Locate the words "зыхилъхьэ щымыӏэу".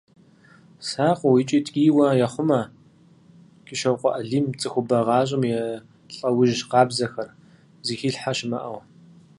7.85-8.79